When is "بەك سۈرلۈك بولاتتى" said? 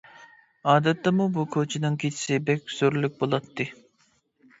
2.47-3.67